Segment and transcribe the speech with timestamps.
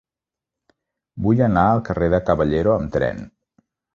[1.25, 3.23] Vull anar al carrer de Caballero amb tren.